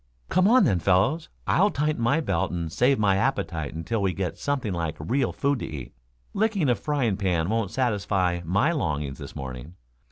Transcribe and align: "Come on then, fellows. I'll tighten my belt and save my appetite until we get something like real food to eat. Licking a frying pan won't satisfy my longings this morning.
"Come 0.29 0.47
on 0.47 0.63
then, 0.63 0.79
fellows. 0.79 1.29
I'll 1.45 1.69
tighten 1.69 2.01
my 2.01 2.21
belt 2.21 2.51
and 2.51 2.71
save 2.71 2.97
my 2.97 3.17
appetite 3.17 3.75
until 3.75 4.01
we 4.01 4.13
get 4.13 4.35
something 4.35 4.73
like 4.73 4.95
real 4.99 5.31
food 5.31 5.59
to 5.59 5.67
eat. 5.67 5.93
Licking 6.33 6.69
a 6.69 6.73
frying 6.75 7.17
pan 7.17 7.49
won't 7.49 7.69
satisfy 7.69 8.41
my 8.43 8.71
longings 8.71 9.19
this 9.19 9.35
morning. 9.35 9.75